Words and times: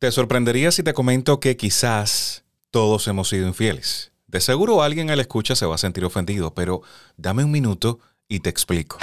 Te 0.00 0.12
sorprendería 0.12 0.70
si 0.70 0.84
te 0.84 0.94
comento 0.94 1.40
que 1.40 1.56
quizás 1.56 2.44
todos 2.70 3.08
hemos 3.08 3.30
sido 3.30 3.48
infieles. 3.48 4.12
De 4.28 4.40
seguro 4.40 4.84
alguien 4.84 5.10
al 5.10 5.18
escucha 5.18 5.56
se 5.56 5.66
va 5.66 5.74
a 5.74 5.78
sentir 5.78 6.04
ofendido, 6.04 6.54
pero 6.54 6.82
dame 7.16 7.42
un 7.42 7.50
minuto 7.50 7.98
y 8.28 8.38
te 8.38 8.48
explico. 8.48 8.98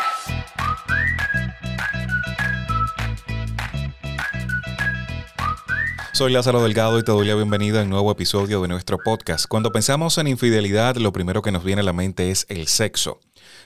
Soy 6.13 6.31
Lázaro 6.31 6.63
Delgado 6.63 6.98
y 6.98 7.04
te 7.04 7.12
doy 7.12 7.27
la 7.27 7.36
bienvenida 7.36 7.82
a 7.82 7.84
un 7.84 7.89
nuevo 7.89 8.09
episodio 8.09 8.62
de 8.62 8.70
nuestro 8.70 8.98
podcast. 8.98 9.48
Cuando 9.50 9.73
pensamos 9.73 10.18
en 10.18 10.27
infidelidad, 10.27 10.96
lo 10.96 11.12
primero 11.12 11.41
que 11.41 11.52
nos 11.52 11.66
viene 11.66 11.82
a 11.82 11.84
la 11.84 11.91
mente 11.91 12.32
es 12.32 12.46
el 12.48 12.68
sexo. 12.68 13.20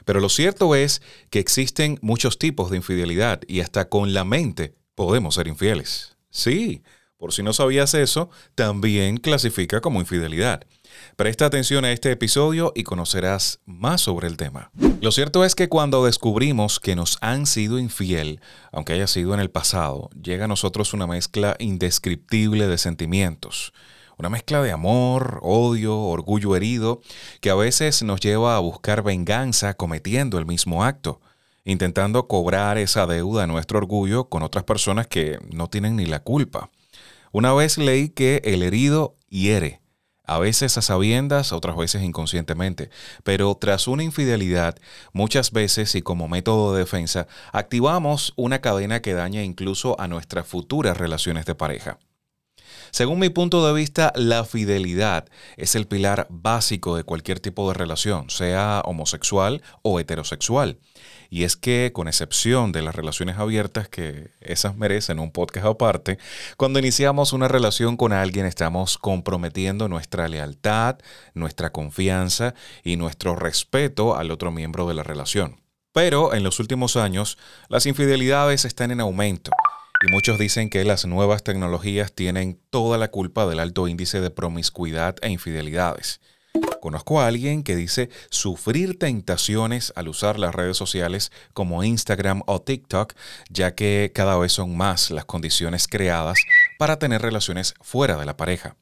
Pero 0.03 0.19
lo 0.19 0.29
cierto 0.29 0.73
es 0.73 1.03
que 1.29 1.37
existen 1.37 1.99
muchos 2.01 2.39
tipos 2.39 2.71
de 2.71 2.77
infidelidad 2.77 3.41
y 3.47 3.59
hasta 3.59 3.87
con 3.87 4.15
la 4.15 4.25
mente 4.25 4.73
podemos 4.95 5.35
ser 5.35 5.47
infieles. 5.47 6.15
Sí, 6.31 6.81
por 7.19 7.33
si 7.33 7.43
no 7.43 7.51
sabías 7.51 7.93
eso, 7.93 8.29
también 8.55 9.17
clasifica 9.17 9.81
como 9.81 9.99
infidelidad. 9.99 10.63
Presta 11.17 11.45
atención 11.45 11.83
a 11.83 11.91
este 11.91 12.11
episodio 12.11 12.71
y 12.75 12.83
conocerás 12.83 13.59
más 13.65 14.01
sobre 14.01 14.27
el 14.27 14.37
tema. 14.37 14.71
Lo 15.01 15.11
cierto 15.11 15.43
es 15.43 15.53
que 15.53 15.67
cuando 15.67 16.05
descubrimos 16.05 16.79
que 16.79 16.95
nos 16.95 17.17
han 17.19 17.45
sido 17.45 17.77
infiel, 17.77 18.39
aunque 18.71 18.93
haya 18.93 19.05
sido 19.05 19.33
en 19.33 19.41
el 19.41 19.51
pasado, 19.51 20.09
llega 20.19 20.45
a 20.45 20.47
nosotros 20.47 20.93
una 20.93 21.07
mezcla 21.07 21.57
indescriptible 21.59 22.67
de 22.67 22.77
sentimientos. 22.77 23.73
Una 24.17 24.29
mezcla 24.29 24.61
de 24.61 24.71
amor, 24.71 25.39
odio, 25.41 25.97
orgullo 25.99 26.55
herido, 26.55 27.01
que 27.41 27.49
a 27.49 27.55
veces 27.55 28.01
nos 28.01 28.21
lleva 28.21 28.55
a 28.55 28.59
buscar 28.59 29.03
venganza 29.03 29.73
cometiendo 29.73 30.39
el 30.39 30.45
mismo 30.45 30.85
acto, 30.85 31.19
intentando 31.65 32.27
cobrar 32.27 32.77
esa 32.77 33.05
deuda 33.07 33.43
a 33.43 33.47
nuestro 33.47 33.77
orgullo 33.77 34.29
con 34.29 34.41
otras 34.41 34.63
personas 34.63 35.07
que 35.07 35.37
no 35.51 35.69
tienen 35.69 35.97
ni 35.97 36.05
la 36.05 36.19
culpa. 36.21 36.69
Una 37.31 37.53
vez 37.53 37.77
leí 37.77 38.09
que 38.09 38.41
el 38.43 38.63
herido 38.63 39.15
hiere, 39.29 39.81
a 40.25 40.39
veces 40.39 40.77
a 40.77 40.81
sabiendas, 40.81 41.51
otras 41.51 41.75
veces 41.75 42.01
inconscientemente, 42.01 42.89
pero 43.23 43.55
tras 43.55 43.87
una 43.87 44.03
infidelidad, 44.03 44.77
muchas 45.13 45.51
veces 45.51 45.93
y 45.95 46.01
como 46.01 46.27
método 46.27 46.73
de 46.73 46.79
defensa, 46.79 47.27
activamos 47.51 48.33
una 48.35 48.61
cadena 48.61 49.01
que 49.01 49.13
daña 49.13 49.43
incluso 49.43 49.99
a 49.99 50.07
nuestras 50.07 50.47
futuras 50.47 50.97
relaciones 50.97 51.45
de 51.45 51.55
pareja. 51.55 51.99
Según 52.91 53.19
mi 53.19 53.29
punto 53.29 53.65
de 53.65 53.73
vista, 53.73 54.11
la 54.15 54.43
fidelidad 54.43 55.27
es 55.57 55.75
el 55.75 55.87
pilar 55.87 56.27
básico 56.29 56.95
de 56.95 57.03
cualquier 57.03 57.39
tipo 57.39 57.67
de 57.67 57.73
relación, 57.73 58.29
sea 58.29 58.81
homosexual 58.85 59.61
o 59.81 59.99
heterosexual. 59.99 60.77
Y 61.29 61.43
es 61.43 61.55
que, 61.55 61.91
con 61.93 62.07
excepción 62.07 62.71
de 62.71 62.81
las 62.81 62.95
relaciones 62.95 63.37
abiertas, 63.37 63.87
que 63.87 64.31
esas 64.41 64.75
merecen 64.75 65.19
un 65.19 65.31
podcast 65.31 65.67
aparte, 65.67 66.17
cuando 66.57 66.79
iniciamos 66.79 67.33
una 67.33 67.47
relación 67.47 67.97
con 67.97 68.13
alguien 68.13 68.45
estamos 68.45 68.97
comprometiendo 68.97 69.87
nuestra 69.87 70.27
lealtad, 70.27 70.97
nuestra 71.35 71.71
confianza 71.71 72.55
y 72.83 72.95
nuestro 72.97 73.35
respeto 73.35 74.15
al 74.15 74.31
otro 74.31 74.51
miembro 74.51 74.87
de 74.87 74.95
la 74.95 75.03
relación. 75.03 75.61
Pero 75.91 76.33
en 76.33 76.43
los 76.43 76.59
últimos 76.59 76.95
años, 76.95 77.37
las 77.67 77.85
infidelidades 77.85 78.65
están 78.65 78.91
en 78.91 78.99
aumento 78.99 79.51
y 80.01 80.11
muchos 80.11 80.39
dicen 80.39 80.69
que 80.69 80.85
las 80.85 81.05
nuevas 81.05 81.43
tecnologías 81.43 82.13
tienen 82.13 82.59
toda 82.69 82.97
la 82.97 83.09
culpa 83.09 83.45
del 83.45 83.59
alto 83.59 83.87
índice 83.87 84.21
de 84.21 84.29
promiscuidad 84.29 85.17
e 85.21 85.29
infidelidades. 85.29 86.21
Conozco 86.81 87.19
a 87.19 87.27
alguien 87.27 87.63
que 87.63 87.75
dice 87.75 88.09
sufrir 88.29 88.97
tentaciones 88.97 89.91
al 89.95 90.07
usar 90.07 90.39
las 90.39 90.55
redes 90.55 90.77
sociales 90.77 91.31
como 91.53 91.83
Instagram 91.83 92.41
o 92.45 92.61
TikTok, 92.61 93.13
ya 93.49 93.75
que 93.75 94.11
cada 94.13 94.37
vez 94.37 94.53
son 94.53 94.75
más 94.77 95.11
las 95.11 95.25
condiciones 95.25 95.87
creadas 95.87 96.39
para 96.77 96.97
tener 96.97 97.21
relaciones 97.21 97.73
fuera 97.81 98.17
de 98.17 98.25
la 98.25 98.37
pareja. 98.37 98.75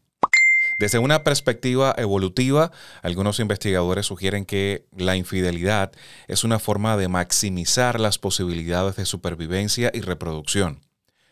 Desde 0.78 1.00
una 1.00 1.24
perspectiva 1.24 1.96
evolutiva, 1.98 2.72
algunos 3.02 3.40
investigadores 3.40 4.06
sugieren 4.06 4.46
que 4.46 4.86
la 4.96 5.16
infidelidad 5.16 5.92
es 6.28 6.44
una 6.44 6.60
forma 6.60 6.96
de 6.98 7.08
maximizar 7.08 8.00
las 8.00 8.20
posibilidades 8.20 8.96
de 8.96 9.06
supervivencia 9.06 9.90
y 9.92 10.02
reproducción. 10.02 10.87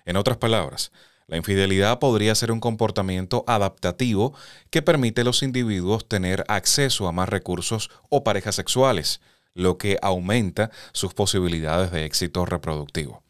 En 0.05 0.17
otras 0.17 0.37
palabras, 0.37 0.91
la 1.27 1.37
infidelidad 1.37 1.97
podría 1.99 2.35
ser 2.35 2.51
un 2.51 2.59
comportamiento 2.59 3.43
adaptativo 3.47 4.33
que 4.69 4.83
permite 4.83 5.21
a 5.21 5.23
los 5.23 5.41
individuos 5.41 6.07
tener 6.07 6.45
acceso 6.47 7.07
a 7.07 7.11
más 7.11 7.29
recursos 7.29 7.89
o 8.09 8.23
parejas 8.23 8.55
sexuales, 8.55 9.21
lo 9.55 9.77
que 9.77 9.97
aumenta 10.01 10.69
sus 10.91 11.13
posibilidades 11.13 11.91
de 11.91 12.05
éxito 12.05 12.45
reproductivo. 12.45 13.24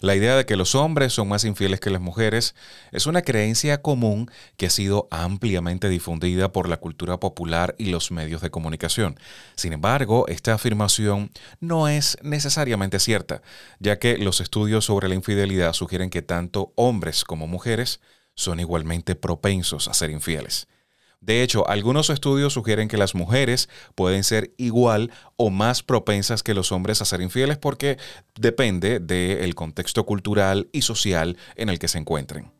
La 0.00 0.16
idea 0.16 0.34
de 0.34 0.46
que 0.46 0.56
los 0.56 0.74
hombres 0.74 1.12
son 1.12 1.28
más 1.28 1.44
infieles 1.44 1.78
que 1.78 1.90
las 1.90 2.00
mujeres 2.00 2.54
es 2.90 3.06
una 3.06 3.20
creencia 3.20 3.82
común 3.82 4.30
que 4.56 4.66
ha 4.66 4.70
sido 4.70 5.08
ampliamente 5.10 5.90
difundida 5.90 6.52
por 6.52 6.70
la 6.70 6.78
cultura 6.78 7.20
popular 7.20 7.74
y 7.76 7.90
los 7.90 8.10
medios 8.10 8.40
de 8.40 8.50
comunicación. 8.50 9.20
Sin 9.56 9.74
embargo, 9.74 10.26
esta 10.28 10.54
afirmación 10.54 11.30
no 11.60 11.86
es 11.86 12.16
necesariamente 12.22 12.98
cierta, 12.98 13.42
ya 13.78 13.98
que 13.98 14.16
los 14.16 14.40
estudios 14.40 14.86
sobre 14.86 15.08
la 15.08 15.16
infidelidad 15.16 15.74
sugieren 15.74 16.08
que 16.08 16.22
tanto 16.22 16.72
hombres 16.76 17.24
como 17.24 17.46
mujeres 17.46 18.00
son 18.34 18.58
igualmente 18.58 19.16
propensos 19.16 19.86
a 19.86 19.92
ser 19.92 20.10
infieles. 20.10 20.66
De 21.20 21.42
hecho, 21.42 21.68
algunos 21.68 22.08
estudios 22.08 22.54
sugieren 22.54 22.88
que 22.88 22.96
las 22.96 23.14
mujeres 23.14 23.68
pueden 23.94 24.24
ser 24.24 24.54
igual 24.56 25.12
o 25.36 25.50
más 25.50 25.82
propensas 25.82 26.42
que 26.42 26.54
los 26.54 26.72
hombres 26.72 27.02
a 27.02 27.04
ser 27.04 27.20
infieles 27.20 27.58
porque 27.58 27.98
depende 28.38 29.00
del 29.00 29.54
contexto 29.54 30.06
cultural 30.06 30.68
y 30.72 30.82
social 30.82 31.36
en 31.56 31.68
el 31.68 31.78
que 31.78 31.88
se 31.88 31.98
encuentren. 31.98 32.50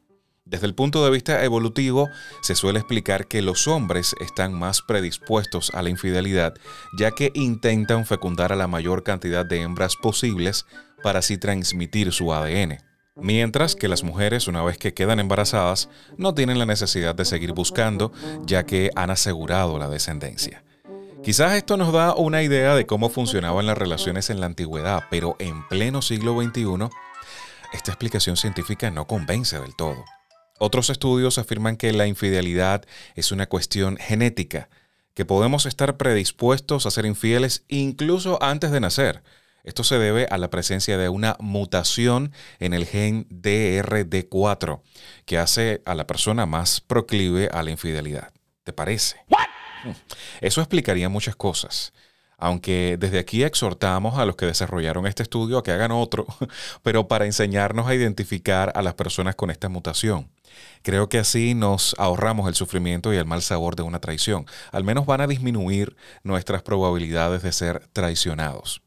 Desde 0.44 0.66
el 0.66 0.74
punto 0.74 1.04
de 1.04 1.10
vista 1.10 1.44
evolutivo, 1.44 2.08
se 2.42 2.54
suele 2.54 2.80
explicar 2.80 3.28
que 3.28 3.40
los 3.40 3.68
hombres 3.68 4.14
están 4.20 4.52
más 4.52 4.82
predispuestos 4.82 5.70
a 5.74 5.80
la 5.80 5.90
infidelidad, 5.90 6.54
ya 6.98 7.12
que 7.12 7.30
intentan 7.34 8.04
fecundar 8.04 8.52
a 8.52 8.56
la 8.56 8.66
mayor 8.66 9.04
cantidad 9.04 9.46
de 9.46 9.62
hembras 9.62 9.94
posibles 9.96 10.66
para 11.02 11.20
así 11.20 11.38
transmitir 11.38 12.12
su 12.12 12.34
ADN. 12.34 12.89
Mientras 13.16 13.74
que 13.76 13.88
las 13.88 14.02
mujeres, 14.02 14.48
una 14.48 14.62
vez 14.62 14.78
que 14.78 14.94
quedan 14.94 15.20
embarazadas, 15.20 15.88
no 16.16 16.34
tienen 16.34 16.58
la 16.58 16.66
necesidad 16.66 17.14
de 17.14 17.24
seguir 17.24 17.52
buscando, 17.52 18.12
ya 18.44 18.64
que 18.64 18.90
han 18.94 19.10
asegurado 19.10 19.78
la 19.78 19.88
descendencia. 19.88 20.62
Quizás 21.22 21.52
esto 21.52 21.76
nos 21.76 21.92
da 21.92 22.14
una 22.14 22.42
idea 22.42 22.74
de 22.74 22.86
cómo 22.86 23.10
funcionaban 23.10 23.66
las 23.66 23.76
relaciones 23.76 24.30
en 24.30 24.40
la 24.40 24.46
antigüedad, 24.46 25.04
pero 25.10 25.36
en 25.38 25.68
pleno 25.68 26.00
siglo 26.00 26.40
XXI, 26.40 26.88
esta 27.74 27.90
explicación 27.90 28.36
científica 28.36 28.90
no 28.90 29.06
convence 29.06 29.60
del 29.60 29.76
todo. 29.76 30.02
Otros 30.58 30.88
estudios 30.88 31.38
afirman 31.38 31.76
que 31.76 31.92
la 31.92 32.06
infidelidad 32.06 32.84
es 33.16 33.32
una 33.32 33.46
cuestión 33.46 33.98
genética, 33.98 34.70
que 35.14 35.26
podemos 35.26 35.66
estar 35.66 35.98
predispuestos 35.98 36.86
a 36.86 36.90
ser 36.90 37.04
infieles 37.04 37.64
incluso 37.68 38.42
antes 38.42 38.70
de 38.70 38.80
nacer, 38.80 39.22
esto 39.64 39.84
se 39.84 39.98
debe 39.98 40.26
a 40.30 40.38
la 40.38 40.50
presencia 40.50 40.96
de 40.96 41.08
una 41.08 41.36
mutación 41.38 42.32
en 42.58 42.72
el 42.72 42.86
gen 42.86 43.28
DRD4 43.28 44.80
que 45.26 45.38
hace 45.38 45.82
a 45.84 45.94
la 45.94 46.06
persona 46.06 46.46
más 46.46 46.80
proclive 46.80 47.48
a 47.52 47.62
la 47.62 47.70
infidelidad. 47.70 48.32
¿Te 48.64 48.72
parece? 48.72 49.16
Hmm. 49.84 49.90
Eso 50.40 50.60
explicaría 50.60 51.08
muchas 51.08 51.36
cosas. 51.36 51.92
Aunque 52.38 52.96
desde 52.98 53.18
aquí 53.18 53.42
exhortamos 53.42 54.18
a 54.18 54.24
los 54.24 54.34
que 54.34 54.46
desarrollaron 54.46 55.06
este 55.06 55.22
estudio 55.22 55.58
a 55.58 55.62
que 55.62 55.72
hagan 55.72 55.92
otro, 55.92 56.26
pero 56.82 57.06
para 57.06 57.26
enseñarnos 57.26 57.86
a 57.86 57.94
identificar 57.94 58.72
a 58.74 58.80
las 58.80 58.94
personas 58.94 59.34
con 59.34 59.50
esta 59.50 59.68
mutación. 59.68 60.30
Creo 60.82 61.08
que 61.10 61.18
así 61.18 61.54
nos 61.54 61.94
ahorramos 61.98 62.48
el 62.48 62.54
sufrimiento 62.54 63.12
y 63.12 63.18
el 63.18 63.26
mal 63.26 63.42
sabor 63.42 63.76
de 63.76 63.82
una 63.82 64.00
traición. 64.00 64.46
Al 64.72 64.84
menos 64.84 65.04
van 65.04 65.20
a 65.20 65.26
disminuir 65.26 65.96
nuestras 66.22 66.62
probabilidades 66.62 67.42
de 67.42 67.52
ser 67.52 67.86
traicionados. 67.92 68.82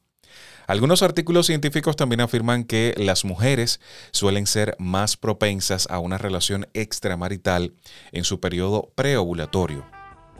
Algunos 0.65 1.03
artículos 1.03 1.47
científicos 1.47 1.95
también 1.95 2.21
afirman 2.21 2.63
que 2.63 2.93
las 2.97 3.25
mujeres 3.25 3.81
suelen 4.11 4.47
ser 4.47 4.75
más 4.79 5.17
propensas 5.17 5.87
a 5.89 5.99
una 5.99 6.17
relación 6.17 6.67
extramarital 6.73 7.73
en 8.11 8.23
su 8.23 8.39
periodo 8.39 8.91
preovulatorio. 8.95 9.85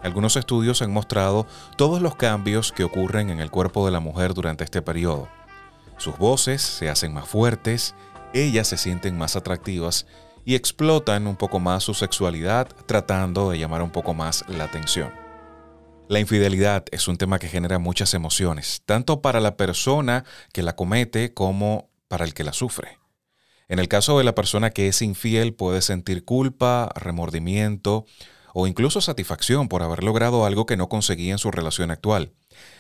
Algunos 0.01 0.35
estudios 0.35 0.81
han 0.81 0.91
mostrado 0.91 1.47
todos 1.77 2.01
los 2.01 2.15
cambios 2.15 2.71
que 2.71 2.83
ocurren 2.83 3.29
en 3.29 3.39
el 3.39 3.51
cuerpo 3.51 3.85
de 3.85 3.91
la 3.91 3.99
mujer 3.99 4.33
durante 4.33 4.63
este 4.63 4.81
periodo. 4.81 5.29
Sus 5.97 6.17
voces 6.17 6.61
se 6.61 6.89
hacen 6.89 7.13
más 7.13 7.27
fuertes, 7.27 7.95
ellas 8.33 8.67
se 8.67 8.77
sienten 8.77 9.17
más 9.17 9.35
atractivas 9.35 10.05
y 10.45 10.55
explotan 10.55 11.27
un 11.27 11.35
poco 11.35 11.59
más 11.59 11.83
su 11.83 11.93
sexualidad 11.93 12.67
tratando 12.85 13.51
de 13.51 13.59
llamar 13.59 13.81
un 13.81 13.91
poco 13.91 14.13
más 14.13 14.43
la 14.49 14.65
atención. 14.65 15.22
La 16.13 16.19
infidelidad 16.19 16.85
es 16.91 17.07
un 17.07 17.17
tema 17.17 17.39
que 17.39 17.47
genera 17.47 17.79
muchas 17.79 18.13
emociones, 18.13 18.83
tanto 18.85 19.23
para 19.23 19.39
la 19.39 19.57
persona 19.57 20.25
que 20.53 20.61
la 20.61 20.75
comete 20.75 21.33
como 21.33 21.89
para 22.07 22.23
el 22.23 22.35
que 22.35 22.43
la 22.43 22.53
sufre. 22.53 22.99
En 23.67 23.79
el 23.79 23.87
caso 23.87 24.19
de 24.19 24.23
la 24.23 24.35
persona 24.35 24.69
que 24.69 24.87
es 24.87 25.01
infiel 25.01 25.55
puede 25.55 25.81
sentir 25.81 26.23
culpa, 26.23 26.91
remordimiento 26.93 28.05
o 28.53 28.67
incluso 28.67 29.01
satisfacción 29.01 29.67
por 29.69 29.81
haber 29.81 30.03
logrado 30.03 30.45
algo 30.45 30.67
que 30.67 30.77
no 30.77 30.87
conseguía 30.87 31.31
en 31.31 31.39
su 31.39 31.49
relación 31.49 31.89
actual. 31.89 32.31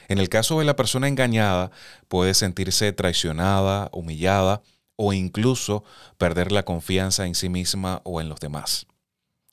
En 0.09 0.19
el 0.19 0.29
caso 0.29 0.59
de 0.59 0.65
la 0.65 0.75
persona 0.75 1.07
engañada 1.07 1.71
puede 2.09 2.35
sentirse 2.35 2.93
traicionada, 2.93 3.89
humillada 3.93 4.61
o 4.95 5.11
incluso 5.11 5.83
perder 6.19 6.51
la 6.51 6.65
confianza 6.65 7.25
en 7.25 7.33
sí 7.33 7.49
misma 7.49 7.99
o 8.03 8.21
en 8.21 8.29
los 8.29 8.39
demás. 8.39 8.85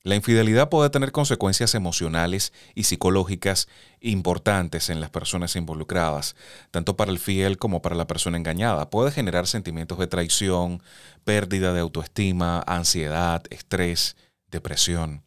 La 0.02 0.14
infidelidad 0.14 0.70
puede 0.70 0.88
tener 0.88 1.12
consecuencias 1.12 1.74
emocionales 1.74 2.54
y 2.74 2.84
psicológicas 2.84 3.68
importantes 4.00 4.88
en 4.88 4.98
las 4.98 5.10
personas 5.10 5.56
involucradas, 5.56 6.36
tanto 6.70 6.96
para 6.96 7.10
el 7.10 7.18
fiel 7.18 7.58
como 7.58 7.82
para 7.82 7.94
la 7.96 8.06
persona 8.06 8.38
engañada. 8.38 8.88
Puede 8.88 9.10
generar 9.10 9.46
sentimientos 9.46 9.98
de 9.98 10.06
traición, 10.06 10.82
pérdida 11.24 11.74
de 11.74 11.80
autoestima, 11.80 12.60
ansiedad, 12.66 13.42
estrés, 13.50 14.16
depresión. 14.50 15.22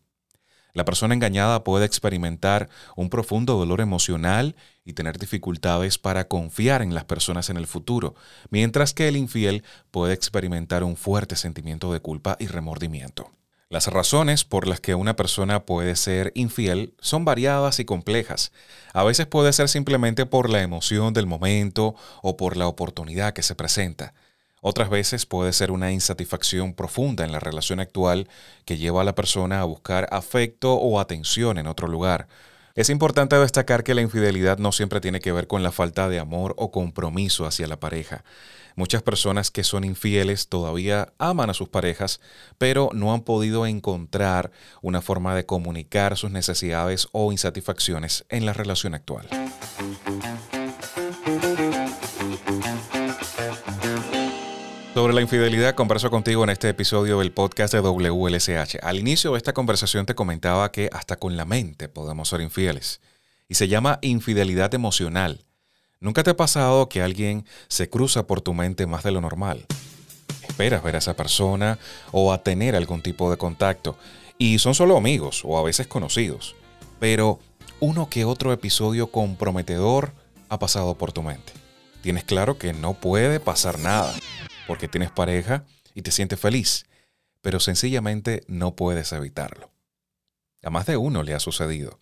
La 0.74 0.86
persona 0.86 1.14
engañada 1.14 1.64
puede 1.64 1.86
experimentar 1.86 2.68
un 2.96 3.12
profundo 3.12 3.56
dolor 3.58 3.80
emocional 3.80 4.56
y 4.84 4.94
tener 4.94 5.20
dificultades 5.20 6.00
para 6.00 6.28
confiar 6.28 6.81
en 6.81 6.96
las 6.96 7.06
personas 7.06 7.52
en 7.52 7.58
el 7.58 7.68
futuro, 7.68 8.16
mientras 8.50 8.96
que 8.96 9.08
el 9.08 9.18
infiel 9.18 9.64
puede 9.92 10.16
experimentar 10.16 10.84
un 10.84 10.96
fuerte 10.96 11.36
sentimiento 11.36 11.94
de 11.94 12.00
culpa 12.00 12.38
y 12.40 12.48
remordimiento. 12.48 13.30
Las 13.74 13.88
razones 13.88 14.44
por 14.44 14.68
las 14.68 14.80
que 14.80 14.94
una 14.94 15.16
persona 15.16 15.66
puede 15.66 15.96
ser 15.96 16.31
infiel 16.36 16.94
son 17.00 17.25
variadas 17.25 17.80
y 17.80 17.86
complejas. 17.86 18.52
A 18.94 19.04
veces 19.04 19.25
puede 19.25 19.52
ser 19.52 19.68
simplemente 19.68 20.28
por 20.28 20.48
la 20.52 20.62
emoción 20.62 21.12
del 21.12 21.25
momento 21.25 21.96
o 22.22 22.38
por 22.38 22.56
la 22.56 22.68
oportunidad 22.68 23.34
que 23.34 23.42
se 23.42 23.56
presenta. 23.56 24.14
Otras 24.62 24.92
veces 24.92 25.25
puede 25.25 25.54
ser 25.54 25.72
una 25.72 25.92
insatisfacción 25.92 26.75
profunda 26.75 27.25
en 27.25 27.31
la 27.31 27.40
relación 27.40 27.80
actual 27.80 28.30
que 28.64 28.78
lleva 28.78 29.02
a 29.02 29.06
la 29.06 29.16
persona 29.16 29.62
a 29.62 29.64
buscar 29.64 30.08
afecto 30.12 30.75
o 30.75 31.00
atención 31.00 31.58
en 31.58 31.66
otro 31.66 31.88
lugar. 31.88 32.28
Es 32.75 32.90
importante 32.90 33.38
destacar 33.38 33.84
que 33.84 33.94
la 33.94 34.02
infidelidad 34.02 34.58
no 34.58 34.72
siempre 34.72 35.00
tiene 35.00 35.20
que 35.20 35.31
ver 35.31 35.46
con 35.46 35.62
la 35.62 35.72
falta 35.72 36.10
de 36.10 36.18
amor 36.18 36.56
o 36.58 36.72
compromiso 36.72 37.46
hacia 37.46 37.68
la 37.68 37.80
pareja. 37.80 38.24
Muchas 38.75 39.04
personas 39.04 39.52
que 39.52 39.64
son 39.64 39.84
infieles 39.84 40.48
todavía 40.48 41.14
aman 41.20 41.52
a 41.52 41.54
sus 41.54 41.70
parejas, 41.70 42.20
pero 42.58 42.90
no 42.92 43.14
han 43.14 43.22
podido 43.22 43.68
encontrar 43.68 44.50
una 44.81 45.04
forma 45.04 45.36
de 45.36 45.46
comunicar 45.46 46.18
sus 46.18 46.31
necesidades 46.31 47.08
o 47.12 47.31
insatisfacciones 47.31 48.25
en 48.30 48.48
la 48.48 48.54
relación 48.54 48.96
actual. 48.96 49.28
Sobre 55.04 55.16
la 55.16 55.22
infidelidad 55.22 55.76
converso 55.76 56.10
contigo 56.10 56.46
en 56.46 56.50
este 56.50 56.70
episodio 56.70 57.20
del 57.20 57.34
podcast 57.34 57.74
de 57.74 57.82
WLSH. 57.82 58.78
Al 58.82 58.98
inicio 58.98 59.34
de 59.34 59.38
esta 59.38 59.52
conversación 59.52 60.06
te 60.06 60.16
comentaba 60.16 60.72
que 60.72 60.90
hasta 60.94 61.18
con 61.18 61.36
la 61.36 61.44
mente 61.44 61.90
podemos 61.90 62.30
ser 62.30 62.40
infieles. 62.40 63.02
Y 63.50 63.56
se 63.56 63.68
llama 63.68 64.00
infidelidad 64.02 64.74
emocional. 64.74 65.44
¿Nunca 66.00 66.24
te 66.24 66.30
ha 66.30 66.38
pasado 66.38 66.88
que 66.88 67.02
alguien 67.02 67.46
se 67.68 67.90
cruza 67.90 68.28
por 68.28 68.40
tu 68.40 68.54
mente 68.54 68.88
más 68.88 69.04
de 69.04 69.12
lo 69.12 69.20
normal? 69.20 69.66
Esperas 70.48 70.82
ver 70.82 70.96
a 70.96 71.00
esa 71.00 71.18
persona 71.18 71.80
o 72.14 72.32
a 72.32 72.42
tener 72.42 72.74
algún 72.74 73.02
tipo 73.02 73.30
de 73.30 73.36
contacto 73.36 73.98
y 74.38 74.60
son 74.60 74.74
solo 74.74 74.96
amigos 74.96 75.42
o 75.44 75.58
a 75.58 75.64
veces 75.64 75.86
conocidos, 75.86 76.56
pero 77.02 77.42
uno 77.82 78.08
que 78.10 78.24
otro 78.24 78.54
episodio 78.54 79.08
comprometedor 79.08 80.14
ha 80.48 80.60
pasado 80.60 80.96
por 80.96 81.12
tu 81.12 81.24
mente. 81.24 81.52
Tienes 82.02 82.24
claro 82.24 82.58
que 82.58 82.72
no 82.72 82.94
puede 82.94 83.42
pasar 83.42 83.80
nada 83.80 84.14
porque 84.68 84.88
tienes 84.88 85.12
pareja 85.12 85.65
y 85.94 86.01
te 86.01 86.12
sientes 86.12 86.39
feliz, 86.39 86.86
pero 87.42 87.60
sencillamente 87.60 88.44
no 88.48 88.75
puedes 88.75 89.12
evitarlo. 89.12 89.71
A 90.63 90.69
más 90.69 90.86
de 90.86 90.98
uno 90.98 91.24
le 91.24 91.33
ha 91.33 91.39
sucedido. 91.39 92.00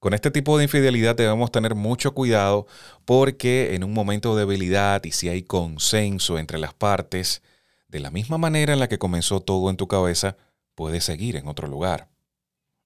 Con 0.00 0.14
este 0.14 0.30
tipo 0.30 0.56
de 0.56 0.64
infidelidad 0.64 1.14
debemos 1.14 1.52
tener 1.52 1.74
mucho 1.74 2.14
cuidado 2.14 2.66
porque 3.04 3.74
en 3.74 3.84
un 3.84 3.92
momento 3.92 4.34
de 4.34 4.46
debilidad 4.46 5.04
y 5.04 5.12
si 5.12 5.28
hay 5.28 5.42
consenso 5.42 6.38
entre 6.38 6.58
las 6.58 6.72
partes, 6.72 7.42
de 7.88 8.00
la 8.00 8.10
misma 8.10 8.38
manera 8.38 8.72
en 8.72 8.80
la 8.80 8.88
que 8.88 8.98
comenzó 8.98 9.40
todo 9.40 9.68
en 9.68 9.76
tu 9.76 9.88
cabeza, 9.88 10.36
puede 10.74 11.00
seguir 11.00 11.36
en 11.36 11.48
otro 11.48 11.68
lugar. 11.68 12.08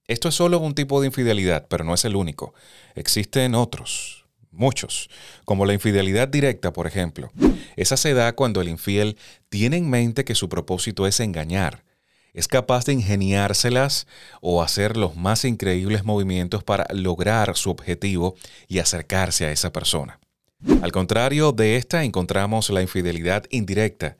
Esto 0.06 0.28
es 0.28 0.34
solo 0.34 0.58
un 0.58 0.74
tipo 0.74 1.00
de 1.00 1.06
infidelidad, 1.06 1.66
pero 1.68 1.84
no 1.84 1.94
es 1.94 2.04
el 2.04 2.16
único. 2.16 2.52
Existen 2.94 3.54
otros, 3.54 4.23
muchos, 4.54 5.10
como 5.44 5.66
la 5.66 5.74
infidelidad 5.74 6.28
directa, 6.28 6.72
por 6.72 6.86
ejemplo. 6.86 7.30
Esa 7.76 7.96
se 7.96 8.14
da 8.14 8.32
cuando 8.34 8.60
el 8.60 8.68
infiel 8.68 9.16
tiene 9.48 9.76
en 9.76 9.90
mente 9.90 10.24
que 10.24 10.34
su 10.34 10.48
propósito 10.48 11.06
es 11.06 11.20
engañar 11.20 11.84
es 12.34 12.48
capaz 12.48 12.84
de 12.84 12.92
ingeniárselas 12.92 14.06
o 14.40 14.62
hacer 14.62 14.96
los 14.96 15.16
más 15.16 15.44
increíbles 15.44 16.04
movimientos 16.04 16.64
para 16.64 16.86
lograr 16.92 17.56
su 17.56 17.70
objetivo 17.70 18.34
y 18.66 18.80
acercarse 18.80 19.46
a 19.46 19.52
esa 19.52 19.72
persona. 19.72 20.18
Al 20.82 20.92
contrario 20.92 21.52
de 21.52 21.76
esta 21.76 22.02
encontramos 22.02 22.70
la 22.70 22.82
infidelidad 22.82 23.44
indirecta, 23.50 24.16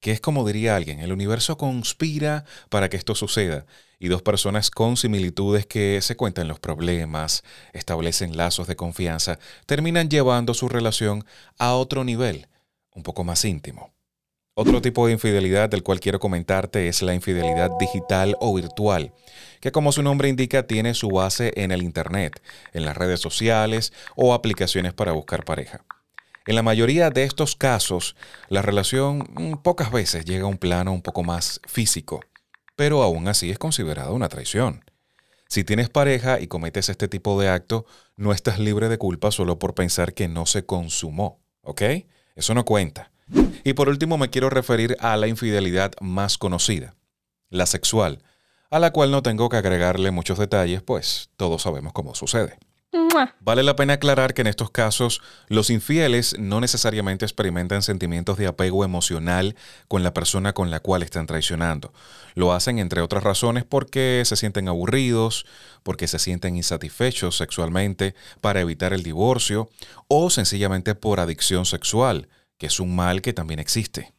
que 0.00 0.10
es 0.10 0.20
como 0.20 0.44
diría 0.44 0.74
alguien, 0.74 0.98
el 0.98 1.12
universo 1.12 1.56
conspira 1.56 2.44
para 2.68 2.88
que 2.88 2.96
esto 2.96 3.14
suceda 3.14 3.64
y 4.02 4.08
dos 4.08 4.20
personas 4.20 4.72
con 4.72 4.96
similitudes 4.96 5.64
que 5.64 6.00
se 6.02 6.16
cuentan 6.16 6.48
los 6.48 6.58
problemas, 6.58 7.44
establecen 7.72 8.36
lazos 8.36 8.66
de 8.66 8.74
confianza, 8.74 9.38
terminan 9.64 10.10
llevando 10.10 10.54
su 10.54 10.68
relación 10.68 11.24
a 11.56 11.74
otro 11.74 12.02
nivel, 12.02 12.48
un 12.96 13.04
poco 13.04 13.22
más 13.22 13.44
íntimo. 13.44 13.94
Otro 14.54 14.82
tipo 14.82 15.06
de 15.06 15.12
infidelidad 15.12 15.70
del 15.70 15.84
cual 15.84 16.00
quiero 16.00 16.18
comentarte 16.18 16.88
es 16.88 17.00
la 17.00 17.14
infidelidad 17.14 17.70
digital 17.78 18.36
o 18.40 18.52
virtual, 18.52 19.12
que 19.60 19.70
como 19.70 19.92
su 19.92 20.02
nombre 20.02 20.28
indica 20.28 20.66
tiene 20.66 20.94
su 20.94 21.08
base 21.08 21.52
en 21.54 21.70
el 21.70 21.84
Internet, 21.84 22.42
en 22.72 22.84
las 22.84 22.96
redes 22.96 23.20
sociales 23.20 23.92
o 24.16 24.34
aplicaciones 24.34 24.94
para 24.94 25.12
buscar 25.12 25.44
pareja. 25.44 25.84
En 26.44 26.56
la 26.56 26.62
mayoría 26.62 27.10
de 27.10 27.22
estos 27.22 27.54
casos, 27.54 28.16
la 28.48 28.62
relación 28.62 29.28
mm, 29.32 29.62
pocas 29.62 29.92
veces 29.92 30.24
llega 30.24 30.42
a 30.42 30.48
un 30.48 30.58
plano 30.58 30.92
un 30.92 31.02
poco 31.02 31.22
más 31.22 31.60
físico, 31.68 32.20
pero 32.76 33.02
aún 33.02 33.28
así 33.28 33.50
es 33.50 33.58
considerada 33.58 34.10
una 34.10 34.28
traición. 34.28 34.84
Si 35.48 35.64
tienes 35.64 35.90
pareja 35.90 36.40
y 36.40 36.46
cometes 36.46 36.88
este 36.88 37.08
tipo 37.08 37.38
de 37.40 37.48
acto, 37.48 37.84
no 38.16 38.32
estás 38.32 38.58
libre 38.58 38.88
de 38.88 38.98
culpa 38.98 39.30
solo 39.30 39.58
por 39.58 39.74
pensar 39.74 40.14
que 40.14 40.26
no 40.28 40.46
se 40.46 40.64
consumó, 40.64 41.40
¿ok? 41.60 41.82
Eso 42.34 42.54
no 42.54 42.64
cuenta. 42.64 43.12
Y 43.64 43.74
por 43.74 43.88
último 43.88 44.18
me 44.18 44.30
quiero 44.30 44.50
referir 44.50 44.96
a 45.00 45.16
la 45.16 45.28
infidelidad 45.28 45.92
más 46.00 46.38
conocida, 46.38 46.94
la 47.50 47.66
sexual, 47.66 48.22
a 48.70 48.78
la 48.78 48.92
cual 48.92 49.10
no 49.10 49.22
tengo 49.22 49.48
que 49.48 49.58
agregarle 49.58 50.10
muchos 50.10 50.38
detalles, 50.38 50.82
pues 50.82 51.28
todos 51.36 51.62
sabemos 51.62 51.92
cómo 51.92 52.14
sucede. 52.14 52.58
Vale 53.40 53.62
la 53.62 53.76
pena 53.76 53.94
aclarar 53.94 54.34
que 54.34 54.42
en 54.42 54.46
estos 54.46 54.70
casos 54.70 55.22
los 55.48 55.70
infieles 55.70 56.36
no 56.38 56.60
necesariamente 56.60 57.24
experimentan 57.24 57.82
sentimientos 57.82 58.38
de 58.38 58.46
apego 58.46 58.84
emocional 58.84 59.56
con 59.88 60.02
la 60.02 60.14
persona 60.14 60.52
con 60.52 60.70
la 60.70 60.80
cual 60.80 61.02
están 61.02 61.26
traicionando. 61.26 61.92
Lo 62.34 62.52
hacen 62.52 62.78
entre 62.78 63.00
otras 63.00 63.22
razones 63.22 63.64
porque 63.64 64.22
se 64.24 64.36
sienten 64.36 64.68
aburridos, 64.68 65.46
porque 65.82 66.06
se 66.06 66.18
sienten 66.18 66.56
insatisfechos 66.56 67.36
sexualmente 67.36 68.14
para 68.40 68.60
evitar 68.60 68.92
el 68.92 69.02
divorcio 69.02 69.70
o 70.08 70.30
sencillamente 70.30 70.94
por 70.94 71.20
adicción 71.20 71.66
sexual 71.66 72.28
que 72.62 72.66
es 72.66 72.78
un 72.78 72.94
mal 72.94 73.22
que 73.22 73.32
también 73.32 73.58
existe. 73.58 74.12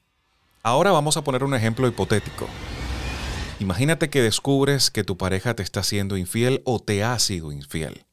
Ahora 0.64 0.92
vamos 0.92 1.16
a 1.16 1.24
poner 1.24 1.46
un 1.46 1.54
ejemplo 1.54 1.88
hipotético. 1.88 2.48
Imagínate 3.60 4.10
que 4.10 4.22
descubres 4.22 4.92
que 4.92 5.06
tu 5.06 5.18
pareja 5.18 5.54
te 5.54 5.64
está 5.64 5.82
siendo 5.82 6.18
infiel 6.18 6.62
o 6.66 6.80
te 6.80 7.06
ha 7.06 7.18
sido 7.20 7.54
infiel. 7.54 8.06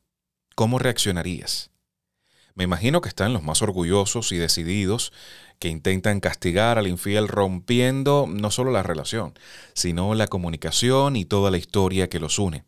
¿Cómo 0.54 0.78
reaccionarías? 0.78 1.70
Me 2.54 2.64
imagino 2.64 3.00
que 3.00 3.08
están 3.08 3.32
los 3.32 3.42
más 3.42 3.62
orgullosos 3.62 4.32
y 4.32 4.36
decididos 4.36 5.12
que 5.58 5.68
intentan 5.68 6.20
castigar 6.20 6.78
al 6.78 6.86
infiel 6.86 7.28
rompiendo 7.28 8.26
no 8.28 8.50
solo 8.50 8.70
la 8.70 8.82
relación, 8.82 9.34
sino 9.72 10.14
la 10.14 10.26
comunicación 10.26 11.16
y 11.16 11.24
toda 11.24 11.50
la 11.50 11.58
historia 11.58 12.08
que 12.08 12.20
los 12.20 12.38
une. 12.38 12.64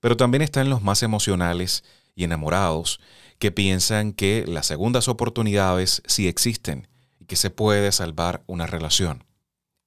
Pero 0.00 0.16
también 0.16 0.42
están 0.42 0.70
los 0.70 0.82
más 0.82 1.02
emocionales 1.02 1.84
y 2.14 2.24
enamorados 2.24 3.00
que 3.38 3.50
piensan 3.50 4.12
que 4.12 4.44
las 4.46 4.66
segundas 4.66 5.08
oportunidades 5.08 6.02
sí 6.06 6.28
existen 6.28 6.88
que 7.26 7.36
se 7.36 7.50
puede 7.50 7.90
salvar 7.92 8.42
una 8.46 8.66
relación. 8.66 9.24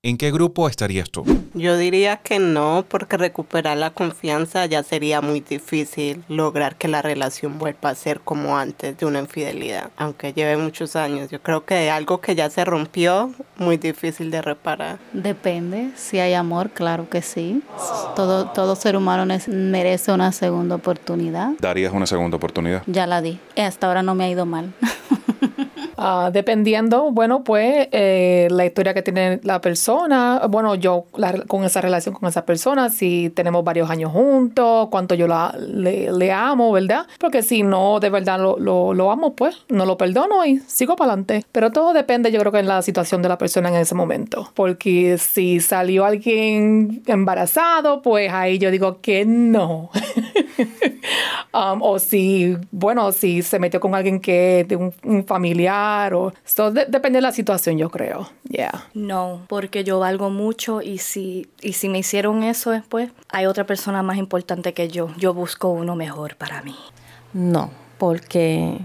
¿En 0.04 0.18
qué 0.18 0.32
grupo 0.32 0.70
estarías 0.70 1.10
tú? 1.10 1.26
Yo 1.56 1.76
diría 1.76 2.18
que 2.18 2.38
no, 2.38 2.86
porque 2.88 3.18
recuperar 3.18 3.78
la 3.78 3.90
confianza 3.90 4.66
ya 4.68 4.84
sería 4.84 5.22
muy 5.22 5.40
difícil 5.40 6.24
lograr 6.30 6.76
que 6.76 6.88
la 6.88 7.02
relación 7.02 7.58
vuelva 7.58 7.90
a 7.90 7.96
ser 7.96 8.22
como 8.22 8.58
antes 8.58 8.96
de 8.96 9.06
una 9.08 9.20
infidelidad, 9.20 9.90
aunque 9.98 10.34
lleve 10.34 10.56
muchos 10.56 10.96
años. 10.96 11.32
Yo 11.32 11.42
creo 11.42 11.66
que 11.66 11.90
algo 11.90 12.22
que 12.22 12.36
ya 12.36 12.48
se 12.52 12.64
rompió, 12.64 13.34
muy 13.58 13.78
difícil 13.78 14.30
de 14.30 14.44
reparar. 14.44 15.00
Depende, 15.14 15.90
si 15.96 16.20
hay 16.20 16.36
amor, 16.36 16.70
claro 16.70 17.10
que 17.10 17.24
sí. 17.24 17.64
Todo, 18.16 18.50
todo 18.52 18.76
ser 18.76 18.96
humano 18.96 19.26
merece 19.48 20.12
una 20.12 20.32
segunda 20.32 20.76
oportunidad. 20.76 21.54
¿Darías 21.60 21.92
una 21.92 22.06
segunda 22.06 22.38
oportunidad? 22.38 22.84
Ya 22.86 23.08
la 23.08 23.24
di. 23.24 23.40
Hasta 23.58 23.88
ahora 23.88 24.04
no 24.04 24.14
me 24.14 24.26
ha 24.26 24.30
ido 24.30 24.46
mal. 24.46 24.74
Ah, 25.98 26.30
dependiendo, 26.32 27.12
bueno, 27.12 27.44
pues 27.44 27.88
eh, 27.92 28.48
la 28.52 28.66
historia 28.66 28.94
que 28.94 29.02
tiene 29.02 29.40
la 29.44 29.62
persona, 29.62 30.42
bueno, 30.48 30.76
yo 30.76 31.06
con 31.48 31.64
esa 31.64 31.82
relación 31.82 32.14
con 32.14 32.30
esa 32.30 32.46
persona, 32.46 32.90
si 32.90 33.32
tenemos 33.32 33.64
varios 33.64 33.90
años 33.90 34.12
juntos, 34.12 34.90
cuánto 34.92 35.16
yo 35.16 35.28
la, 35.28 35.56
le, 35.58 36.32
amo, 36.32 36.72
¿verdad? 36.72 37.08
Porque 37.20 37.42
si 37.42 37.64
no 37.64 38.00
de 38.00 38.12
verdad 38.12 38.40
lo, 38.40 38.60
lo, 38.60 38.94
lo 38.94 39.12
amo, 39.12 39.36
pues 39.36 39.66
no 39.70 39.86
lo 39.86 39.98
perdono 39.98 40.46
y 40.46 40.60
sigo 40.60 40.96
para 40.96 41.14
adelante. 41.14 41.46
Pero 41.52 41.72
todo 41.72 41.94
depende, 41.94 42.32
yo 42.32 42.40
creo 42.40 42.52
que 42.52 42.60
en 42.60 42.68
la 42.68 42.82
situación 42.84 43.24
de 43.24 43.30
la 43.30 43.40
persona 43.40 43.70
en 43.70 43.76
ese 43.76 43.96
momento. 43.96 44.52
Porque 44.54 45.18
si 45.18 45.60
salió 45.60 46.06
alguien 46.06 47.02
embarazado, 47.08 48.04
pues 48.04 48.32
ahí 48.32 48.60
yo 48.60 48.70
digo 48.70 49.02
que 49.02 49.26
no. 49.26 49.90
Um, 51.54 51.82
o 51.82 51.98
si, 51.98 52.56
bueno, 52.72 53.12
si 53.12 53.42
se 53.42 53.58
metió 53.58 53.80
con 53.80 53.96
alguien 53.96 54.20
que 54.20 54.60
es 54.60 54.68
de 54.68 54.76
un, 54.76 55.26
familiar 55.26 56.14
o... 56.14 56.32
Eso 56.46 56.72
depende 56.72 57.18
de 57.18 57.22
la 57.22 57.32
situación, 57.32 57.78
yo 57.78 57.90
creo. 57.90 58.30
Yeah. 58.48 58.86
No, 58.94 59.42
porque 59.48 59.84
yo 59.84 60.00
valgo 60.00 60.30
mucho 60.30 60.82
y 60.82 61.00
si, 61.00 61.50
y 61.62 61.74
si 61.74 61.90
me 61.90 62.00
hicieron 62.00 62.44
eso 62.44 62.70
después, 62.72 63.10
hay 63.30 63.48
otra 63.48 63.66
persona 63.66 64.04
más 64.04 64.18
importante 64.18 64.74
que 64.74 64.88
yo. 64.90 65.10
Yo 65.18 65.34
busco 65.34 65.70
uno 65.70 65.96
mejor 65.96 66.36
para 66.36 66.62
mí. 66.62 66.76
No, 67.34 67.72
porque 67.98 68.78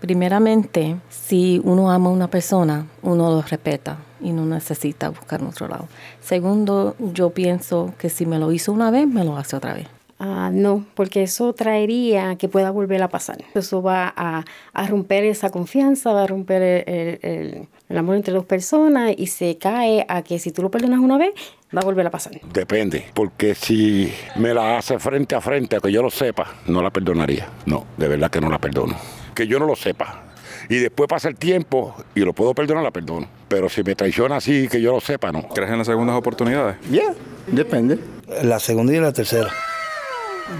primeramente, 0.00 0.96
si 1.08 1.60
uno 1.64 1.90
ama 1.90 2.10
a 2.10 2.12
una 2.12 2.28
persona, 2.28 2.86
uno 3.02 3.30
lo 3.30 3.42
respeta 3.42 3.98
y 4.20 4.32
no 4.32 4.44
necesita 4.46 5.08
buscar 5.08 5.40
en 5.40 5.48
otro 5.48 5.68
lado. 5.68 5.88
Segundo, 6.20 6.96
yo 6.98 7.30
pienso 7.30 7.94
que 7.98 8.08
si 8.08 8.26
me 8.26 8.38
lo 8.38 8.52
hizo 8.52 8.72
una 8.72 8.90
vez, 8.90 9.06
me 9.06 9.24
lo 9.24 9.36
hace 9.36 9.56
otra 9.56 9.74
vez. 9.74 9.88
Ah, 10.22 10.50
no, 10.52 10.84
porque 10.94 11.22
eso 11.22 11.54
traería 11.54 12.36
que 12.36 12.46
pueda 12.46 12.70
volver 12.70 13.02
a 13.02 13.08
pasar. 13.08 13.38
Eso 13.54 13.80
va 13.80 14.12
a, 14.14 14.44
romper 14.86 15.24
esa 15.24 15.48
confianza, 15.48 16.12
va 16.12 16.24
a 16.24 16.26
romper 16.26 16.62
el, 16.86 17.68
amor 17.96 18.16
entre 18.16 18.34
dos 18.34 18.44
personas 18.44 19.14
y 19.16 19.28
se 19.28 19.56
cae 19.56 20.04
a 20.06 20.20
que 20.20 20.38
si 20.38 20.52
tú 20.52 20.60
lo 20.60 20.70
perdonas 20.70 21.00
una 21.00 21.16
vez, 21.16 21.32
va 21.74 21.80
a 21.80 21.84
volver 21.86 22.06
a 22.06 22.10
pasar. 22.10 22.38
Depende, 22.52 23.06
porque 23.14 23.54
si 23.54 24.12
me 24.36 24.52
la 24.52 24.76
hace 24.76 24.98
frente 24.98 25.34
a 25.34 25.40
frente, 25.40 25.76
a 25.76 25.80
que 25.80 25.90
yo 25.90 26.02
lo 26.02 26.10
sepa, 26.10 26.52
no 26.66 26.82
la 26.82 26.90
perdonaría. 26.90 27.48
No, 27.64 27.86
de 27.96 28.08
verdad 28.08 28.30
que 28.30 28.42
no 28.42 28.50
la 28.50 28.58
perdono. 28.58 28.96
Que 29.34 29.46
yo 29.46 29.58
no 29.58 29.64
lo 29.64 29.74
sepa. 29.74 30.24
Y 30.68 30.76
después 30.76 31.08
pasa 31.08 31.28
el 31.28 31.36
tiempo 31.36 31.96
y 32.14 32.20
lo 32.20 32.34
puedo 32.34 32.52
perdonar, 32.52 32.84
la 32.84 32.90
perdono. 32.90 33.26
Pero 33.48 33.70
si 33.70 33.82
me 33.82 33.94
traiciona 33.94 34.36
así, 34.36 34.68
que 34.68 34.82
yo 34.82 34.92
lo 34.92 35.00
sepa, 35.00 35.32
no. 35.32 35.48
¿Crees 35.48 35.70
en 35.70 35.78
las 35.78 35.86
segundas 35.86 36.14
oportunidades? 36.14 36.76
Yeah, 36.90 37.14
depende. 37.46 37.98
La 38.42 38.58
segunda 38.58 38.94
y 38.94 39.00
la 39.00 39.14
tercera. 39.14 39.50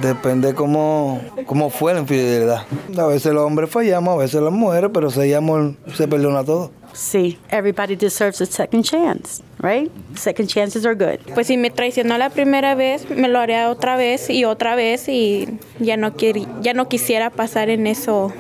Depende 0.03 0.55
cómo, 0.55 1.21
cómo 1.47 1.69
fue 1.69 1.93
la 1.95 2.01
infidelidad. 2.01 2.65
A 2.97 3.07
veces 3.07 3.33
los 3.33 3.45
hombres 3.45 3.71
fallamos, 3.71 4.15
a 4.15 4.19
veces 4.19 4.41
las 4.41 4.53
mujeres, 4.53 4.91
pero 4.95 5.11
se 5.11 5.29
llama, 5.29 5.75
se 5.95 6.09
perdona 6.09 6.45
todo. 6.45 6.71
Sí, 6.93 7.39
everybody 7.51 7.95
deserves 7.95 8.41
a 8.41 8.47
second 8.47 8.85
chance, 8.85 9.43
right? 9.59 9.91
Second 10.17 10.49
chances 10.49 10.85
are 10.85 10.95
good. 10.95 11.21
Pues 11.35 11.47
si 11.47 11.57
me 11.57 11.71
traicionó 11.71 12.19
la 12.19 12.31
primera 12.31 12.75
vez, 12.75 13.09
me 13.11 13.29
lo 13.29 13.39
haré 13.39 13.65
otra 13.67 13.97
vez 13.97 14.29
y 14.31 14.45
otra 14.45 14.75
vez 14.75 15.09
y 15.09 15.47
ya 15.79 15.97
no 15.97 16.13
ya 16.61 16.75
no 16.75 16.89
quisiera 16.89 17.31
pasar 17.31 17.71
en 17.71 17.87
eso 17.87 18.33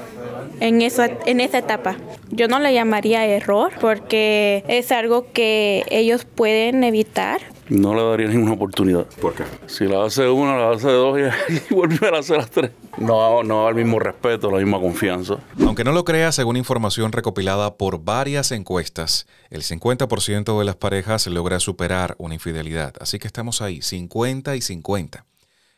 en 0.60 0.82
esa 0.82 1.10
en 1.26 1.40
esa 1.40 1.58
etapa. 1.58 1.96
Yo 2.30 2.48
no 2.48 2.58
le 2.58 2.74
llamaría 2.74 3.24
error 3.26 3.72
porque 3.80 4.64
es 4.68 4.90
algo 4.92 5.26
que 5.32 5.84
ellos 5.90 6.24
pueden 6.24 6.82
evitar 6.84 7.40
no 7.70 7.94
le 7.94 8.02
daría 8.02 8.28
ninguna 8.28 8.52
oportunidad. 8.52 9.06
¿Por 9.20 9.34
qué? 9.34 9.44
Si 9.66 9.86
la 9.86 10.04
hace 10.04 10.28
una, 10.28 10.56
la 10.56 10.72
hace 10.72 10.90
dos 10.90 11.18
y, 11.18 11.74
volver 11.74 12.14
a 12.14 12.18
hacer 12.18 12.36
las 12.36 12.50
tres. 12.50 12.72
No, 12.98 13.42
no 13.42 13.68
el 13.68 13.74
mismo 13.74 13.98
respeto, 13.98 14.50
la 14.50 14.58
misma 14.58 14.80
confianza. 14.80 15.36
Aunque 15.64 15.84
no 15.84 15.92
lo 15.92 16.04
crea, 16.04 16.32
según 16.32 16.56
información 16.56 17.12
recopilada 17.12 17.76
por 17.76 18.04
varias 18.04 18.50
encuestas, 18.52 19.26
el 19.50 19.62
50% 19.62 20.58
de 20.58 20.64
las 20.64 20.76
parejas 20.76 21.26
logra 21.28 21.60
superar 21.60 22.16
una 22.18 22.34
infidelidad. 22.34 22.94
Así 23.00 23.18
que 23.18 23.28
estamos 23.28 23.62
ahí, 23.62 23.80
50 23.80 24.56
y 24.56 24.60
50. 24.60 25.24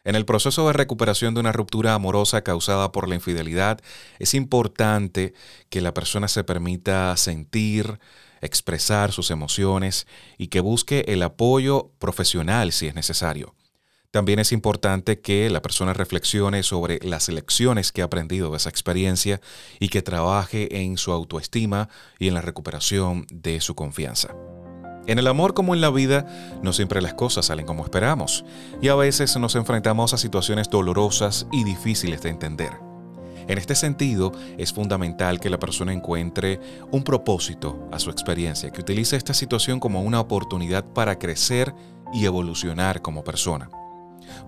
En 0.05 0.17
el 0.17 0.25
proceso 0.25 0.67
de 0.67 0.73
recuperación 0.73 1.35
de 1.35 1.41
una 1.41 1.53
ruptura 1.53 1.95
amorosa 1.95 2.43
causada 2.43 2.91
por 2.91 3.09
la 3.09 3.15
infidelidad, 3.15 3.81
es 4.19 4.35
importante 4.35 5.33
que 5.71 5.81
la 5.81 5.95
persona 5.95 6.27
se 6.27 6.43
permita 6.43 7.17
sentir, 7.17 8.01
expresar 8.43 9.13
sus 9.13 9.31
emociones 9.31 10.07
y 10.37 10.49
que 10.49 10.61
busque 10.61 11.05
el 11.09 11.23
apoyo 11.23 11.91
profesional 11.99 12.73
si 12.73 12.89
es 12.89 12.95
necesario. 12.95 13.55
También 14.13 14.39
es 14.39 14.53
importante 14.53 15.21
que 15.21 15.49
la 15.49 15.63
persona 15.63 15.95
reflexione 15.95 16.63
sobre 16.63 16.99
las 17.03 17.31
lecciones 17.31 17.93
que 17.93 18.03
ha 18.03 18.05
aprendido 18.05 18.51
de 18.51 18.59
esa 18.59 18.69
experiencia 18.69 19.41
y 19.81 19.89
que 19.89 20.03
trabaje 20.03 20.83
en 20.83 20.99
su 20.99 21.13
autoestima 21.13 21.89
y 22.19 22.29
en 22.29 22.35
la 22.35 22.43
recuperación 22.43 23.27
de 23.31 23.63
su 23.63 23.75
confianza. 23.75 24.35
En 25.07 25.19
el 25.19 25.27
amor 25.27 25.55
como 25.55 25.75
en 25.75 25.81
la 25.81 25.91
vida, 25.91 26.27
no 26.63 26.75
siempre 26.75 27.01
las 27.01 27.15
cosas 27.15 27.47
salen 27.47 27.65
como 27.65 27.85
esperamos 27.85 28.45
y 28.83 28.89
a 28.89 28.95
veces 28.95 29.35
nos 29.39 29.55
enfrentamos 29.55 30.13
a 30.13 30.19
situaciones 30.19 30.69
dolorosas 30.69 31.47
y 31.51 31.65
difíciles 31.65 32.21
de 32.21 32.29
entender. 32.29 32.92
En 33.49 33.59
este 33.59 33.75
sentido, 33.75 34.33
es 34.57 34.73
fundamental 34.73 35.41
que 35.41 35.51
la 35.51 35.59
persona 35.59 35.93
encuentre 35.93 36.61
un 36.91 37.03
propósito 37.03 37.89
a 37.91 37.99
su 37.99 38.11
experiencia, 38.11 38.71
que 38.71 38.81
utilice 38.81 39.17
esta 39.17 39.35
situación 39.35 39.81
como 39.81 40.03
una 40.03 40.21
oportunidad 40.21 40.85
para 40.85 41.19
crecer 41.19 41.75
y 42.13 42.25
evolucionar 42.25 43.03
como 43.03 43.25
persona. 43.25 43.69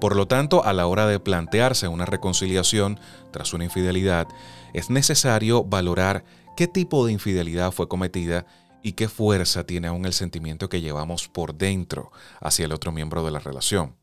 Por 0.00 0.14
lo 0.16 0.26
tanto, 0.28 0.64
a 0.64 0.72
la 0.72 0.86
hora 0.86 1.06
de 1.06 1.18
plantearse 1.20 1.88
una 1.88 2.06
reconciliación 2.06 3.00
tras 3.32 3.52
una 3.52 3.64
infidelidad, 3.64 4.28
es 4.72 4.90
necesario 4.90 5.64
valorar 5.64 6.24
qué 6.56 6.68
tipo 6.68 7.04
de 7.06 7.12
infidelidad 7.12 7.72
fue 7.72 7.88
cometida 7.88 8.46
y 8.82 8.92
qué 8.92 9.08
fuerza 9.08 9.64
tiene 9.64 9.88
aún 9.88 10.04
el 10.04 10.12
sentimiento 10.12 10.68
que 10.68 10.80
llevamos 10.80 11.28
por 11.28 11.54
dentro 11.54 12.12
hacia 12.40 12.66
el 12.66 12.72
otro 12.72 12.92
miembro 12.92 13.24
de 13.24 13.30
la 13.30 13.40
relación. 13.40 13.96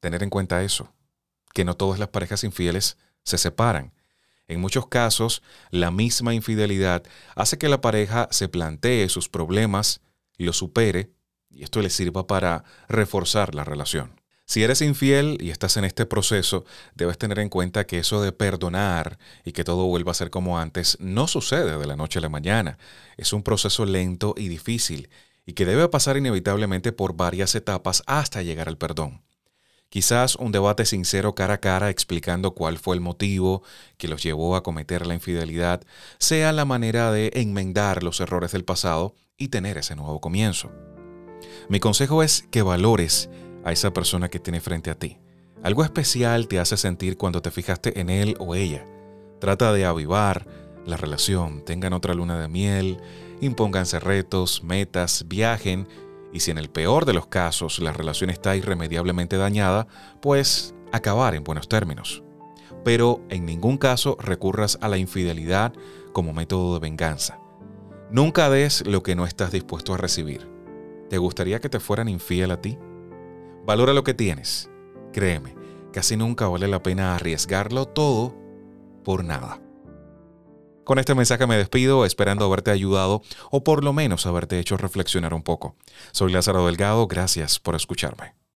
Tener 0.00 0.22
en 0.22 0.30
cuenta 0.30 0.62
eso, 0.62 0.92
que 1.54 1.64
no 1.64 1.76
todas 1.76 1.98
las 1.98 2.08
parejas 2.08 2.44
infieles 2.44 2.98
se 3.22 3.38
separan 3.38 3.92
en 4.52 4.60
muchos 4.60 4.86
casos, 4.86 5.42
la 5.70 5.90
misma 5.90 6.34
infidelidad 6.34 7.02
hace 7.34 7.58
que 7.58 7.68
la 7.68 7.80
pareja 7.80 8.28
se 8.30 8.48
plantee 8.48 9.08
sus 9.08 9.28
problemas, 9.28 10.00
los 10.38 10.56
supere, 10.56 11.10
y 11.50 11.64
esto 11.64 11.82
le 11.82 11.90
sirva 11.90 12.26
para 12.26 12.64
reforzar 12.88 13.54
la 13.54 13.64
relación. 13.64 14.20
Si 14.44 14.62
eres 14.62 14.82
infiel 14.82 15.38
y 15.40 15.50
estás 15.50 15.76
en 15.76 15.84
este 15.84 16.04
proceso, 16.04 16.64
debes 16.94 17.16
tener 17.16 17.38
en 17.38 17.48
cuenta 17.48 17.86
que 17.86 17.98
eso 17.98 18.20
de 18.20 18.32
perdonar 18.32 19.18
y 19.44 19.52
que 19.52 19.64
todo 19.64 19.86
vuelva 19.86 20.10
a 20.10 20.14
ser 20.14 20.30
como 20.30 20.58
antes 20.58 20.98
no 21.00 21.26
sucede 21.26 21.78
de 21.78 21.86
la 21.86 21.96
noche 21.96 22.18
a 22.18 22.22
la 22.22 22.28
mañana. 22.28 22.76
Es 23.16 23.32
un 23.32 23.42
proceso 23.42 23.86
lento 23.86 24.34
y 24.36 24.48
difícil 24.48 25.08
y 25.46 25.54
que 25.54 25.64
debe 25.64 25.88
pasar 25.88 26.16
inevitablemente 26.16 26.92
por 26.92 27.14
varias 27.14 27.54
etapas 27.54 28.02
hasta 28.06 28.42
llegar 28.42 28.68
al 28.68 28.78
perdón. 28.78 29.22
Quizás 29.92 30.36
un 30.36 30.52
debate 30.52 30.86
sincero 30.86 31.34
cara 31.34 31.52
a 31.52 31.60
cara 31.60 31.90
explicando 31.90 32.54
cuál 32.54 32.78
fue 32.78 32.94
el 32.96 33.02
motivo 33.02 33.62
que 33.98 34.08
los 34.08 34.22
llevó 34.22 34.56
a 34.56 34.62
cometer 34.62 35.06
la 35.06 35.12
infidelidad 35.12 35.82
sea 36.18 36.50
la 36.54 36.64
manera 36.64 37.12
de 37.12 37.30
enmendar 37.34 38.02
los 38.02 38.18
errores 38.20 38.52
del 38.52 38.64
pasado 38.64 39.14
y 39.36 39.48
tener 39.48 39.76
ese 39.76 39.94
nuevo 39.94 40.18
comienzo. 40.18 40.72
Mi 41.68 41.78
consejo 41.78 42.22
es 42.22 42.48
que 42.50 42.62
valores 42.62 43.28
a 43.64 43.72
esa 43.72 43.92
persona 43.92 44.30
que 44.30 44.40
tiene 44.40 44.62
frente 44.62 44.88
a 44.88 44.98
ti. 44.98 45.18
Algo 45.62 45.84
especial 45.84 46.48
te 46.48 46.58
hace 46.58 46.78
sentir 46.78 47.18
cuando 47.18 47.42
te 47.42 47.50
fijaste 47.50 48.00
en 48.00 48.08
él 48.08 48.34
o 48.38 48.54
ella. 48.54 48.86
Trata 49.40 49.74
de 49.74 49.84
avivar 49.84 50.46
la 50.86 50.96
relación, 50.96 51.66
tengan 51.66 51.92
otra 51.92 52.14
luna 52.14 52.40
de 52.40 52.48
miel, 52.48 52.98
impónganse 53.42 54.00
retos, 54.00 54.62
metas, 54.62 55.26
viajen 55.28 55.86
y 56.32 56.40
si 56.40 56.50
en 56.50 56.58
el 56.58 56.70
peor 56.70 57.04
de 57.04 57.12
los 57.12 57.26
casos 57.26 57.78
la 57.78 57.92
relación 57.92 58.30
está 58.30 58.56
irremediablemente 58.56 59.36
dañada, 59.36 59.86
pues 60.20 60.74
acabar 60.92 61.34
en 61.34 61.44
buenos 61.44 61.68
términos. 61.68 62.22
Pero 62.84 63.20
en 63.28 63.46
ningún 63.46 63.78
caso 63.78 64.16
recurras 64.20 64.78
a 64.80 64.88
la 64.88 64.98
infidelidad 64.98 65.72
como 66.12 66.32
método 66.32 66.74
de 66.74 66.80
venganza. 66.80 67.38
Nunca 68.10 68.50
des 68.50 68.86
lo 68.86 69.02
que 69.02 69.14
no 69.14 69.24
estás 69.24 69.52
dispuesto 69.52 69.94
a 69.94 69.98
recibir. 69.98 70.50
¿Te 71.08 71.18
gustaría 71.18 71.60
que 71.60 71.68
te 71.68 71.80
fueran 71.80 72.08
infiel 72.08 72.50
a 72.50 72.60
ti? 72.60 72.78
Valora 73.64 73.92
lo 73.92 74.04
que 74.04 74.14
tienes. 74.14 74.70
Créeme, 75.12 75.54
casi 75.92 76.16
nunca 76.16 76.48
vale 76.48 76.68
la 76.68 76.82
pena 76.82 77.14
arriesgarlo 77.14 77.86
todo 77.86 78.34
por 79.04 79.24
nada. 79.24 79.61
Con 80.84 80.98
este 80.98 81.14
mensaje 81.14 81.46
me 81.46 81.56
despido, 81.56 82.04
esperando 82.04 82.44
haberte 82.44 82.72
ayudado 82.72 83.22
o 83.50 83.62
por 83.62 83.84
lo 83.84 83.92
menos 83.92 84.26
haberte 84.26 84.58
hecho 84.58 84.76
reflexionar 84.76 85.32
un 85.32 85.42
poco. 85.42 85.76
Soy 86.10 86.32
Lázaro 86.32 86.66
Delgado, 86.66 87.06
gracias 87.06 87.60
por 87.60 87.76
escucharme. 87.76 88.41